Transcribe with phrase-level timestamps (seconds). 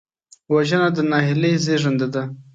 [0.53, 2.23] وژنه د نهیلۍ زېږنده ده